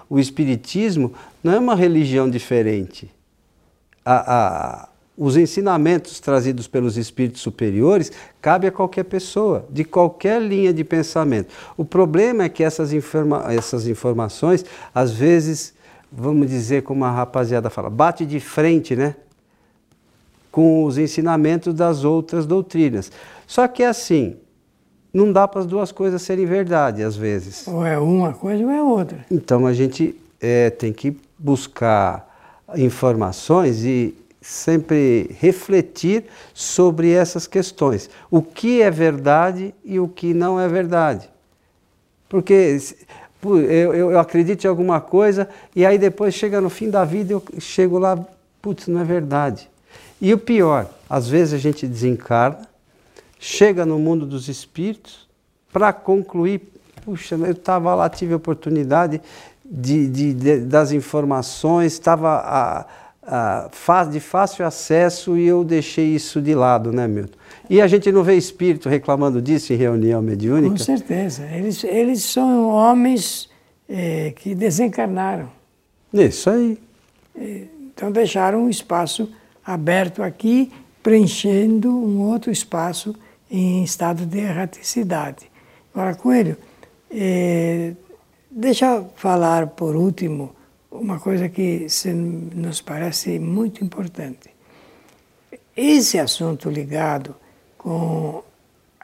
o, 0.08 0.18
espiritismo 0.18 1.12
não 1.42 1.52
é 1.52 1.58
uma 1.58 1.74
religião 1.74 2.30
diferente. 2.30 3.10
A, 4.04 4.34
a, 4.34 4.88
os 5.18 5.36
ensinamentos 5.36 6.20
trazidos 6.20 6.68
pelos 6.68 6.96
espíritos 6.96 7.42
superiores 7.42 8.12
cabe 8.40 8.68
a 8.68 8.72
qualquer 8.72 9.04
pessoa, 9.04 9.66
de 9.68 9.82
qualquer 9.82 10.40
linha 10.40 10.72
de 10.72 10.84
pensamento. 10.84 11.52
O 11.76 11.84
problema 11.84 12.44
é 12.44 12.48
que 12.48 12.62
essas, 12.62 12.92
informa 12.92 13.52
essas 13.52 13.88
informações, 13.88 14.64
às 14.94 15.10
vezes, 15.10 15.74
vamos 16.12 16.48
dizer 16.48 16.82
como 16.82 17.04
a 17.04 17.10
rapaziada 17.10 17.68
fala, 17.68 17.90
bate 17.90 18.24
de 18.24 18.38
frente, 18.38 18.94
né? 18.94 19.16
Com 20.52 20.84
os 20.84 20.98
ensinamentos 20.98 21.74
das 21.74 22.04
outras 22.04 22.46
doutrinas. 22.46 23.10
Só 23.46 23.66
que 23.66 23.82
é 23.82 23.88
assim, 23.88 24.36
não 25.12 25.32
dá 25.32 25.48
para 25.48 25.62
as 25.62 25.66
duas 25.66 25.90
coisas 25.90 26.20
serem 26.22 26.44
verdade 26.44 27.02
às 27.02 27.16
vezes. 27.16 27.66
Ou 27.66 27.84
é 27.84 27.98
uma 27.98 28.34
coisa 28.34 28.62
ou 28.62 28.70
é 28.70 28.82
outra. 28.82 29.18
Então 29.30 29.66
a 29.66 29.72
gente 29.72 30.14
é, 30.40 30.68
tem 30.68 30.92
que 30.92 31.16
buscar 31.38 32.28
informações 32.76 33.82
e 33.82 34.14
sempre 34.40 35.34
refletir 35.38 36.24
sobre 36.52 37.10
essas 37.10 37.46
questões. 37.46 38.10
O 38.30 38.42
que 38.42 38.82
é 38.82 38.90
verdade 38.90 39.74
e 39.84 39.98
o 39.98 40.06
que 40.06 40.34
não 40.34 40.60
é 40.60 40.68
verdade. 40.68 41.30
Porque 42.28 42.78
eu, 43.42 43.60
eu, 43.60 44.10
eu 44.12 44.18
acredito 44.18 44.64
em 44.64 44.68
alguma 44.68 45.00
coisa 45.00 45.48
e 45.74 45.86
aí 45.86 45.96
depois 45.96 46.34
chega 46.34 46.60
no 46.60 46.68
fim 46.68 46.90
da 46.90 47.04
vida 47.04 47.32
eu 47.32 47.42
chego 47.58 47.98
lá, 47.98 48.18
putz, 48.60 48.86
não 48.86 49.00
é 49.00 49.04
verdade. 49.04 49.71
E 50.22 50.32
o 50.32 50.38
pior, 50.38 50.88
às 51.10 51.28
vezes 51.28 51.52
a 51.52 51.58
gente 51.58 51.84
desencarna, 51.84 52.62
chega 53.40 53.84
no 53.84 53.98
mundo 53.98 54.24
dos 54.24 54.48
espíritos 54.48 55.28
para 55.72 55.92
concluir, 55.92 56.62
puxa, 57.04 57.34
eu 57.34 57.50
estava 57.50 57.92
lá, 57.92 58.08
tive 58.08 58.32
a 58.32 58.36
oportunidade 58.36 59.20
de, 59.64 60.06
de, 60.06 60.32
de 60.32 60.58
das 60.60 60.92
informações, 60.92 61.94
estava 61.94 62.86
de 64.12 64.20
fácil 64.20 64.64
acesso 64.64 65.36
e 65.36 65.44
eu 65.44 65.64
deixei 65.64 66.14
isso 66.14 66.40
de 66.40 66.54
lado, 66.54 66.92
né, 66.92 67.08
Milton? 67.08 67.36
E 67.68 67.80
a 67.80 67.88
gente 67.88 68.12
não 68.12 68.22
vê 68.22 68.36
espírito 68.36 68.88
reclamando 68.88 69.42
disso 69.42 69.72
em 69.72 69.76
reunião 69.76 70.22
mediúnica? 70.22 70.70
Com 70.70 70.78
certeza. 70.78 71.44
Eles, 71.50 71.82
eles 71.82 72.22
são 72.22 72.68
homens 72.68 73.50
é, 73.88 74.32
que 74.36 74.54
desencarnaram. 74.54 75.50
Isso 76.14 76.48
aí. 76.48 76.78
Então 77.92 78.12
deixaram 78.12 78.66
um 78.66 78.70
espaço 78.70 79.28
aberto 79.64 80.22
aqui, 80.22 80.72
preenchendo 81.02 81.90
um 81.90 82.20
outro 82.20 82.50
espaço 82.50 83.14
em 83.50 83.82
estado 83.82 84.24
de 84.24 84.38
erraticidade. 84.38 85.50
Agora, 85.94 86.14
Coelho, 86.14 86.56
é, 87.10 87.92
deixa 88.50 88.86
eu 88.86 89.10
falar 89.16 89.66
por 89.68 89.94
último 89.94 90.54
uma 90.90 91.18
coisa 91.18 91.48
que 91.48 91.86
nos 92.54 92.80
parece 92.80 93.38
muito 93.38 93.84
importante. 93.84 94.50
Esse 95.76 96.18
assunto 96.18 96.70
ligado 96.70 97.34
com 97.76 98.42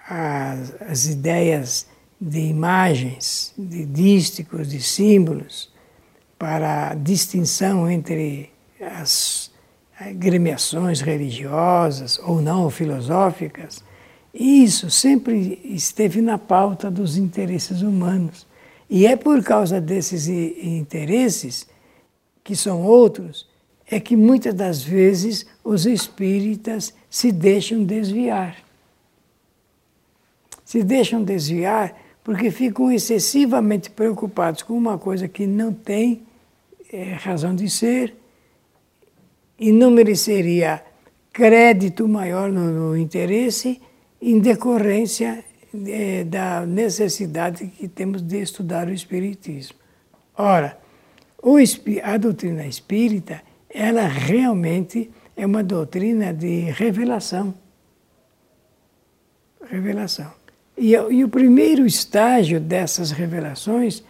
as, 0.09 0.75
as 0.83 1.07
ideias 1.07 1.87
de 2.21 2.41
imagens, 2.41 3.53
de 3.57 3.85
dísticos, 3.85 4.69
de 4.69 4.83
símbolos, 4.83 5.73
para 6.39 6.91
a 6.91 6.95
distinção 6.95 7.91
entre 7.91 8.51
as 8.81 9.51
gremiações 10.15 11.01
religiosas 11.01 12.19
ou 12.19 12.41
não 12.41 12.71
filosóficas, 12.71 13.83
isso 14.33 14.91
sempre 14.91 15.61
esteve 15.65 16.21
na 16.21 16.39
pauta 16.39 16.91
dos 16.91 17.17
interesses 17.17 17.83
humanos. 17.83 18.47
E 18.89 19.07
é 19.07 19.17
por 19.17 19.43
causa 19.43 19.81
desses 19.81 20.29
interesses, 20.29 21.67
que 22.43 22.55
são 22.55 22.83
outros, 22.83 23.47
é 23.91 23.99
que 23.99 24.17
muitas 24.17 24.55
das 24.55 24.83
vezes 24.83 25.47
os 25.65 25.87
espíritas 25.87 26.95
se 27.11 27.33
deixam 27.33 27.85
desviar. 27.85 28.57
Se 30.65 30.83
deixam 30.83 31.23
desviar 31.23 31.95
porque 32.23 32.51
ficam 32.51 32.93
excessivamente 32.93 33.91
preocupados 33.91 34.63
com 34.63 34.75
uma 34.75 34.99
coisa 34.99 35.27
que 35.27 35.47
não 35.47 35.73
tem 35.73 36.23
é, 36.93 37.15
razão 37.15 37.55
de 37.55 37.69
ser 37.71 38.15
e 39.59 39.73
mereceria 39.91 40.83
crédito 41.33 42.07
maior 42.09 42.51
no, 42.51 42.71
no 42.71 42.97
interesse 42.97 43.81
em 44.21 44.39
decorrência 44.39 45.45
é, 45.87 46.25
da 46.25 46.67
necessidade 46.67 47.67
que 47.67 47.89
temos 47.89 48.23
de 48.23 48.41
estudar 48.41 48.89
o 48.89 48.93
Espiritismo. 48.93 49.79
Ora, 50.37 50.79
o, 51.43 51.57
a 52.03 52.17
doutrina 52.17 52.67
espírita, 52.67 53.43
ela 53.69 54.07
realmente 54.07 55.11
é 55.37 55.47
uma 55.47 55.63
doutrina 55.63 56.33
de 56.33 56.61
revelação. 56.71 57.55
Revelação. 59.69 60.33
E, 60.77 60.93
e 60.93 61.25
o 61.25 61.29
primeiro 61.29 61.87
estágio 61.87 62.61
dessas 62.61 63.11
revelações 63.11 64.03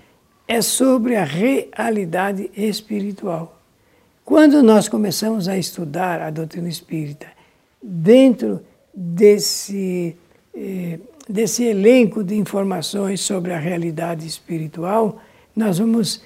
é 0.47 0.63
sobre 0.63 1.17
a 1.17 1.25
realidade 1.25 2.51
espiritual. 2.57 3.58
Quando 4.29 4.63
nós 4.63 4.91
começamos 4.91 5.49
a 5.49 5.57
estudar 5.57 6.21
a 6.21 6.29
doutrina 6.29 6.69
espírita 6.69 7.29
dentro 7.83 8.61
desse, 8.95 10.15
eh, 10.55 10.99
desse 11.27 11.65
elenco 11.65 12.23
de 12.23 12.37
informações 12.37 13.23
sobre 13.23 13.55
a 13.55 13.59
realidade 13.59 14.27
espiritual, 14.27 15.19
nós 15.57 15.79
vamos 15.79 16.23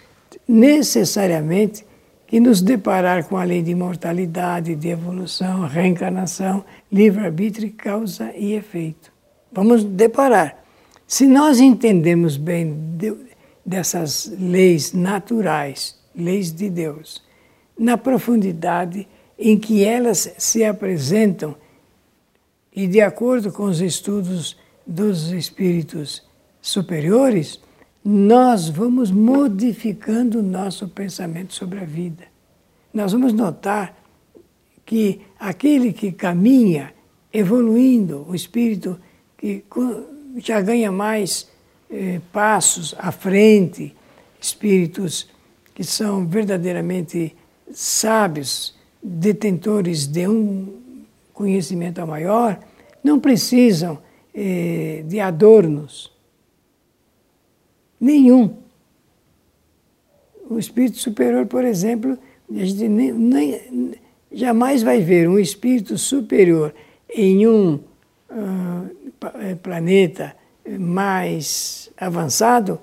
necessariamente 0.49 1.87
nos 2.33 2.61
deparar 2.61 3.23
com 3.29 3.37
a 3.37 3.45
lei 3.45 3.63
de 3.63 3.71
imortalidade, 3.71 4.75
de 4.75 4.89
evolução, 4.89 5.69
reencarnação, 5.69 6.65
livre-arbítrio, 6.91 7.73
causa 7.73 8.33
e 8.37 8.55
efeito. 8.55 9.13
Vamos 9.53 9.85
deparar. 9.85 10.61
Se 11.07 11.25
nós 11.25 11.61
entendemos 11.61 12.37
bem 12.37 12.97
de, 12.99 13.15
dessas 13.65 14.29
leis 14.41 14.93
naturais, 14.93 15.97
leis 16.17 16.53
de 16.53 16.69
Deus, 16.69 17.23
na 17.79 17.97
profundidade 17.97 19.09
em 19.39 19.59
que 19.59 19.85
elas 19.85 20.35
se 20.39 20.65
apresentam 20.65 21.57
e 22.75 22.87
de 22.87 23.01
acordo 23.01 23.53
com 23.53 23.65
os 23.65 23.81
estudos 23.81 24.57
dos 24.87 25.31
espíritos 25.31 26.23
superiores, 26.61 27.61
nós 28.05 28.69
vamos 28.69 29.11
modificando 29.11 30.39
o 30.39 30.43
nosso 30.43 30.89
pensamento 30.89 31.53
sobre 31.53 31.81
a 31.81 31.85
vida. 31.85 32.25
Nós 32.93 33.13
vamos 33.13 33.33
notar 33.33 33.97
que 34.87 35.21
aquele 35.39 35.93
que 35.93 36.13
caminha 36.13 36.95
evoluindo, 37.33 38.27
o 38.29 38.35
espírito 38.35 38.99
que 39.37 39.65
já 40.39 40.61
ganha 40.61 40.91
mais 40.91 41.49
eh, 41.91 42.21
passos 42.33 42.95
à 42.99 43.13
frente, 43.13 43.95
espíritos 44.41 45.29
que 45.75 45.85
são 45.85 46.27
verdadeiramente 46.27 47.37
sábios, 47.73 48.75
detentores 49.03 50.07
de 50.07 50.29
um 50.29 50.81
conhecimento 51.33 52.07
maior, 52.07 52.59
não 53.03 53.19
precisam 53.19 53.99
eh, 54.35 55.03
de 55.07 55.19
adornos 55.19 56.13
nenhum. 58.01 58.57
O 60.49 60.59
espírito 60.59 60.99
superior, 60.99 61.47
por 61.47 61.65
exemplo, 61.65 62.19
a 62.51 62.65
gente 62.65 62.89
nem, 62.89 63.13
nem, 63.13 63.95
jamais 64.31 64.83
vai 64.83 65.01
ver 65.01 65.29
um 65.29 65.39
espírito 65.39 65.97
superior 65.97 66.75
em 67.09 67.47
um 67.47 67.75
uh, 68.31 69.57
planeta 69.63 70.35
mais 70.79 71.91
avançado, 71.97 72.81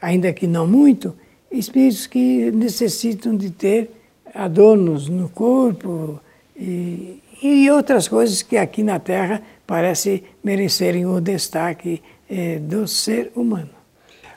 ainda 0.00 0.32
que 0.32 0.46
não 0.46 0.66
muito, 0.66 1.14
espíritos 1.58 2.06
que 2.06 2.50
necessitam 2.50 3.36
de 3.36 3.50
ter 3.50 3.90
adornos 4.34 5.08
no 5.08 5.28
corpo 5.28 6.20
e, 6.56 7.22
e 7.42 7.70
outras 7.70 8.08
coisas 8.08 8.42
que 8.42 8.56
aqui 8.56 8.82
na 8.82 8.98
Terra 8.98 9.42
parece 9.66 10.24
merecerem 10.42 11.06
o 11.06 11.20
destaque 11.20 12.02
eh, 12.28 12.58
do 12.58 12.86
ser 12.86 13.32
humano. 13.34 13.70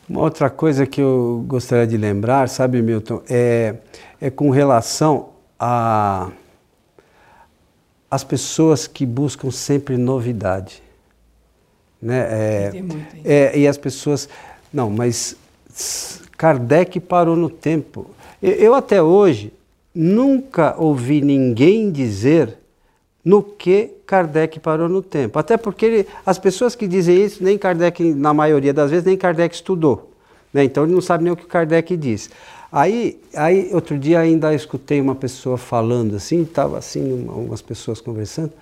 Uma 0.08 0.21
outra 0.21 0.49
coisa 0.49 0.86
que 0.86 1.01
eu 1.01 1.43
gostaria 1.47 1.86
de 1.86 1.97
lembrar, 1.97 2.47
sabe, 2.47 2.82
Milton, 2.82 3.21
é, 3.30 3.75
é 4.21 4.30
com 4.30 4.49
relação 4.49 5.30
a 5.60 6.32
as 8.10 8.23
pessoas 8.23 8.88
que 8.88 9.06
buscam 9.06 9.51
sempre 9.51 9.97
novidade. 9.97 10.82
Né? 12.01 12.19
É, 12.19 12.71
é, 13.25 13.60
e 13.60 13.67
as 13.67 13.77
pessoas. 13.77 14.30
Não, 14.71 14.89
mas 14.89 15.36
Kardec 16.38 17.00
parou 17.00 17.36
no 17.36 17.50
tempo. 17.50 18.06
Eu, 18.41 18.52
eu 18.52 18.76
até 18.76 19.02
hoje 19.02 19.52
nunca 19.93 20.76
ouvi 20.78 21.21
ninguém 21.21 21.91
dizer 21.91 22.58
no 23.26 23.41
que 23.41 23.91
Kardec 24.06 24.60
parou 24.60 24.88
no 24.88 25.02
tempo. 25.02 25.38
Até 25.39 25.58
porque 25.58 25.86
ele, 25.86 26.08
as 26.26 26.38
pessoas 26.38 26.76
que 26.76 26.88
dizem 26.88 27.26
isso, 27.26 27.43
nem 27.43 27.58
Kardec, 27.58 28.13
na 28.13 28.34
maioria 28.34 28.73
das 28.73 28.91
vezes, 28.91 29.06
nem 29.06 29.17
Kardec 29.17 29.54
estudou. 29.54 30.12
Né? 30.54 30.63
Então 30.63 30.84
ele 30.84 30.93
não 30.93 31.02
sabe 31.02 31.23
nem 31.23 31.34
o 31.34 31.36
que 31.36 31.45
Kardec 31.45 31.97
diz. 31.97 32.30
Aí, 32.71 33.19
aí, 33.34 33.69
outro 33.73 33.97
dia 33.97 34.19
ainda 34.19 34.54
escutei 34.54 35.02
uma 35.02 35.15
pessoa 35.15 35.58
falando 35.58 36.15
assim, 36.15 36.43
estava 36.43 36.78
assim, 36.78 37.26
algumas 37.28 37.62
pessoas 37.62 38.00
conversando. 38.00 38.54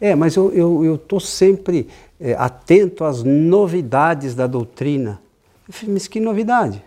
É, 0.00 0.14
mas 0.14 0.36
eu 0.36 0.94
estou 0.96 1.20
sempre 1.20 1.88
é, 2.20 2.34
atento 2.34 3.04
às 3.04 3.22
novidades 3.22 4.34
da 4.34 4.46
doutrina. 4.46 5.20
Eu 5.66 5.72
falei, 5.72 5.94
mas 5.94 6.08
que 6.08 6.20
novidade? 6.20 6.82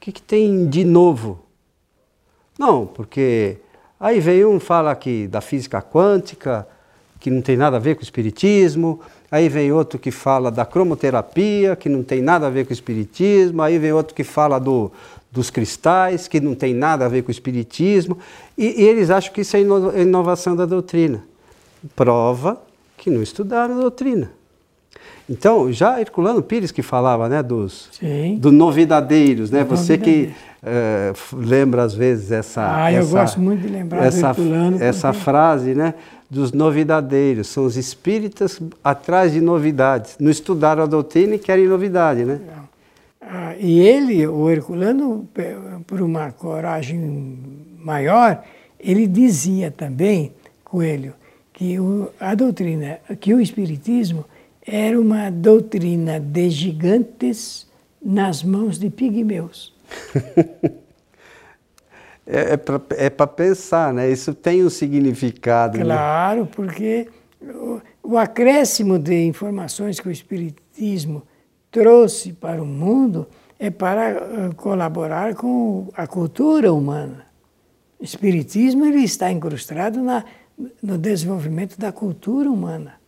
O 0.00 0.02
que, 0.02 0.12
que 0.12 0.22
tem 0.22 0.66
de 0.66 0.82
novo? 0.82 1.40
Não, 2.58 2.86
porque 2.86 3.58
Aí 4.00 4.18
veio 4.18 4.50
um 4.50 4.58
fala 4.58 4.90
aqui 4.90 5.28
da 5.28 5.42
física 5.42 5.82
quântica, 5.82 6.66
que 7.20 7.30
não 7.30 7.42
tem 7.42 7.54
nada 7.54 7.76
a 7.76 7.78
ver 7.78 7.96
com 7.96 8.00
o 8.00 8.02
espiritismo. 8.02 8.98
Aí 9.30 9.46
vem 9.46 9.70
outro 9.70 9.98
que 9.98 10.10
fala 10.10 10.50
da 10.50 10.64
cromoterapia, 10.64 11.76
que 11.76 11.86
não 11.90 12.02
tem 12.02 12.22
nada 12.22 12.46
a 12.46 12.50
ver 12.50 12.64
com 12.64 12.70
o 12.70 12.72
espiritismo. 12.72 13.60
Aí 13.60 13.78
vem 13.78 13.92
outro 13.92 14.14
que 14.14 14.24
fala 14.24 14.58
do, 14.58 14.90
dos 15.30 15.50
cristais, 15.50 16.26
que 16.26 16.40
não 16.40 16.54
tem 16.54 16.72
nada 16.72 17.04
a 17.04 17.08
ver 17.10 17.20
com 17.20 17.28
o 17.28 17.30
espiritismo. 17.30 18.16
E, 18.56 18.82
e 18.82 18.88
eles 18.88 19.10
acham 19.10 19.34
que 19.34 19.42
isso 19.42 19.54
é 19.54 19.60
inovação 19.60 20.56
da 20.56 20.64
doutrina. 20.64 21.22
Prova 21.94 22.58
que 22.96 23.10
não 23.10 23.22
estudaram 23.22 23.76
a 23.76 23.80
doutrina. 23.82 24.30
Então, 25.30 25.72
já 25.72 26.00
Herculano 26.00 26.42
Pires 26.42 26.72
que 26.72 26.82
falava 26.82 27.28
né, 27.28 27.40
dos 27.40 27.88
do 28.38 28.50
novidadeiros, 28.50 29.48
né? 29.52 29.62
Você 29.62 29.96
que 29.96 30.34
é, 30.60 31.12
lembra 31.32 31.84
às 31.84 31.94
vezes 31.94 32.32
essa. 32.32 32.82
Ah, 32.84 32.90
essa, 32.90 33.00
eu 33.00 33.08
gosto 33.08 33.40
muito 33.40 33.60
de 33.62 33.68
lembrar 33.68 34.04
essa, 34.04 34.30
Herculano. 34.30 34.82
Essa 34.82 35.08
porque... 35.12 35.24
frase, 35.24 35.74
né? 35.74 35.94
Dos 36.28 36.52
novidadeiros, 36.52 37.46
são 37.46 37.64
os 37.64 37.76
espíritas 37.76 38.60
atrás 38.82 39.32
de 39.32 39.40
novidades. 39.40 40.16
Não 40.18 40.30
estudaram 40.30 40.82
a 40.82 40.86
doutrina 40.86 41.36
e 41.36 41.38
querem 41.38 41.66
novidade, 41.66 42.24
né? 42.24 42.40
Ah, 43.20 43.54
e 43.58 43.80
ele, 43.80 44.26
o 44.26 44.50
Herculano, 44.50 45.28
por 45.86 46.00
uma 46.00 46.32
coragem 46.32 47.38
maior, 47.78 48.42
ele 48.78 49.06
dizia 49.06 49.70
também, 49.70 50.32
Coelho, 50.64 51.14
que 51.52 51.78
o, 51.78 52.08
a 52.20 52.34
doutrina, 52.34 52.98
que 53.20 53.34
o 53.34 53.40
Espiritismo 53.40 54.24
era 54.72 55.00
uma 55.00 55.30
doutrina 55.30 56.20
de 56.20 56.48
gigantes 56.48 57.66
nas 58.00 58.44
mãos 58.44 58.78
de 58.78 58.88
pigmeus. 58.88 59.74
é 62.24 62.56
é 62.96 63.10
para 63.10 63.26
pensar, 63.26 63.92
né? 63.92 64.08
Isso 64.08 64.32
tem 64.32 64.64
um 64.64 64.70
significado. 64.70 65.76
Né? 65.76 65.84
Claro, 65.84 66.42
né? 66.42 66.48
porque 66.52 67.08
o, 67.42 67.80
o 68.04 68.16
acréscimo 68.16 68.96
de 68.96 69.26
informações 69.26 69.98
que 69.98 70.06
o 70.06 70.12
Espiritismo 70.12 71.24
trouxe 71.68 72.32
para 72.32 72.62
o 72.62 72.66
mundo 72.66 73.26
é 73.58 73.70
para 73.70 74.22
uh, 74.22 74.54
colaborar 74.54 75.34
com 75.34 75.88
a 75.96 76.06
cultura 76.06 76.72
humana. 76.72 77.26
O 77.98 78.04
Espiritismo 78.04 78.86
ele 78.86 79.02
está 79.02 79.32
incrustado 79.32 80.00
na, 80.00 80.24
no 80.80 80.96
desenvolvimento 80.96 81.76
da 81.76 81.90
cultura 81.90 82.48
humana 82.48 82.99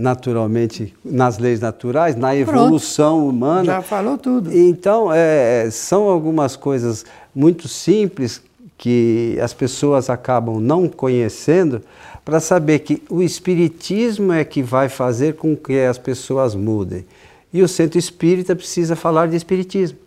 naturalmente 0.00 0.94
nas 1.04 1.38
leis 1.38 1.60
naturais, 1.60 2.16
na 2.16 2.34
evolução 2.34 3.18
Pronto, 3.18 3.30
humana. 3.30 3.64
Já 3.64 3.82
falou 3.82 4.16
tudo. 4.16 4.56
Então, 4.56 5.12
é, 5.12 5.68
são 5.70 6.04
algumas 6.08 6.56
coisas 6.56 7.04
muito 7.34 7.68
simples 7.68 8.42
que 8.78 9.38
as 9.42 9.52
pessoas 9.52 10.08
acabam 10.08 10.58
não 10.58 10.88
conhecendo 10.88 11.82
para 12.24 12.40
saber 12.40 12.78
que 12.78 13.02
o 13.10 13.22
espiritismo 13.22 14.32
é 14.32 14.42
que 14.42 14.62
vai 14.62 14.88
fazer 14.88 15.34
com 15.34 15.54
que 15.54 15.78
as 15.80 15.98
pessoas 15.98 16.54
mudem. 16.54 17.04
E 17.52 17.62
o 17.62 17.68
centro 17.68 17.98
espírita 17.98 18.56
precisa 18.56 18.96
falar 18.96 19.28
de 19.28 19.36
espiritismo. 19.36 19.98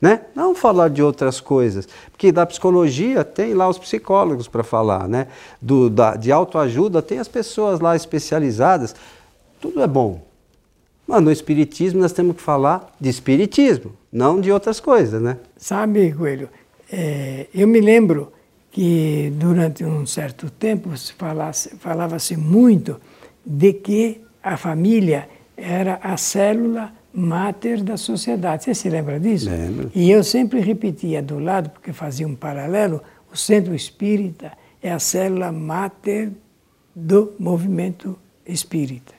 Né? 0.00 0.20
Não 0.32 0.54
falar 0.54 0.88
de 0.90 1.02
outras 1.02 1.40
coisas, 1.40 1.88
porque 2.12 2.30
da 2.30 2.46
psicologia 2.46 3.24
tem 3.24 3.52
lá 3.52 3.68
os 3.68 3.78
psicólogos 3.78 4.46
para 4.46 4.62
falar, 4.62 5.08
né? 5.08 5.26
Do, 5.60 5.90
da, 5.90 6.14
de 6.14 6.30
autoajuda 6.30 7.02
tem 7.02 7.18
as 7.18 7.26
pessoas 7.26 7.80
lá 7.80 7.96
especializadas, 7.96 8.94
tudo 9.60 9.82
é 9.82 9.86
bom. 9.86 10.26
Mas 11.06 11.22
no 11.22 11.32
Espiritismo 11.32 12.00
nós 12.00 12.12
temos 12.12 12.36
que 12.36 12.42
falar 12.42 12.94
de 13.00 13.08
Espiritismo, 13.08 13.92
não 14.12 14.40
de 14.40 14.52
outras 14.52 14.78
coisas, 14.78 15.20
né? 15.22 15.38
Sabe, 15.56 16.12
Coelho, 16.12 16.48
é, 16.92 17.46
eu 17.54 17.66
me 17.66 17.80
lembro 17.80 18.32
que 18.70 19.32
durante 19.36 19.84
um 19.84 20.06
certo 20.06 20.50
tempo 20.50 20.90
falava-se 21.78 22.36
muito 22.36 23.00
de 23.44 23.72
que 23.72 24.20
a 24.42 24.56
família 24.56 25.28
era 25.56 25.98
a 26.02 26.16
célula 26.16 26.92
máter 27.12 27.82
da 27.82 27.96
sociedade. 27.96 28.64
Você 28.64 28.74
se 28.74 28.88
lembra 28.88 29.18
disso? 29.18 29.50
Lembro. 29.50 29.90
E 29.94 30.10
eu 30.10 30.22
sempre 30.22 30.60
repetia 30.60 31.22
do 31.22 31.38
lado, 31.38 31.70
porque 31.70 31.92
fazia 31.92 32.26
um 32.26 32.34
paralelo, 32.34 33.02
o 33.32 33.36
centro 33.36 33.74
espírita 33.74 34.52
é 34.82 34.92
a 34.92 34.98
célula 34.98 35.50
máter 35.50 36.30
do 36.94 37.32
movimento 37.38 38.16
espírita. 38.46 39.17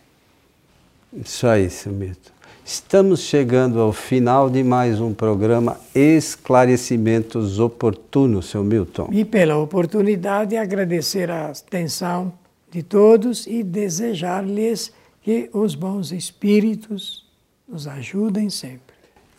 Isso 1.14 1.48
aí, 1.48 1.70
seu 1.70 1.92
Mito. 1.92 2.32
Estamos 2.64 3.22
chegando 3.22 3.80
ao 3.80 3.92
final 3.92 4.48
de 4.48 4.64
mais 4.64 5.02
um 5.02 5.12
programa 5.12 5.80
Esclarecimentos 5.96 7.60
Oportunos, 7.60 8.46
seu 8.50 8.64
Milton. 8.64 9.10
E 9.12 9.26
pela 9.26 9.58
oportunidade, 9.58 10.56
agradecer 10.56 11.32
a 11.32 11.48
atenção 11.48 12.32
de 12.70 12.84
todos 12.84 13.48
e 13.48 13.64
desejar-lhes 13.64 14.94
que 15.24 15.50
os 15.52 15.74
bons 15.74 16.12
espíritos 16.12 17.26
nos 17.68 17.88
ajudem 17.88 18.52
sempre. 18.52 18.89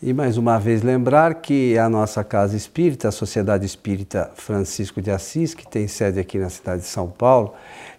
E 0.02 0.14
mais 0.14 0.38
uma 0.38 0.58
vez 0.58 0.82
lembrar 0.82 1.34
que 1.42 1.76
a 1.76 1.86
nossa 1.86 2.24
Casa 2.24 2.56
Espírita, 2.56 3.08
a 3.08 3.12
Sociedade 3.12 3.66
Espírita 3.66 4.30
Francisco 4.34 5.02
de 5.02 5.10
Assis, 5.10 5.52
que 5.52 5.68
tem 5.68 5.86
sede 5.86 6.18
aqui 6.18 6.38
na 6.38 6.48
cidade 6.48 6.80
de 6.80 6.88
São 6.88 7.06
Paulo, 7.10 7.52